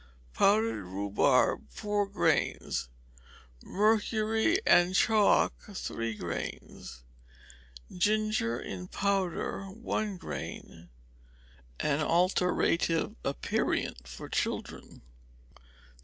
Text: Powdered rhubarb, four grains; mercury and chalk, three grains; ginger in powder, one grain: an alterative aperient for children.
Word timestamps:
Powdered 0.33 0.83
rhubarb, 0.85 1.69
four 1.69 2.07
grains; 2.07 2.89
mercury 3.63 4.57
and 4.65 4.95
chalk, 4.95 5.53
three 5.75 6.15
grains; 6.15 7.03
ginger 7.95 8.59
in 8.59 8.87
powder, 8.87 9.65
one 9.69 10.17
grain: 10.17 10.89
an 11.79 11.99
alterative 12.01 13.15
aperient 13.23 14.07
for 14.07 14.27
children. 14.27 15.03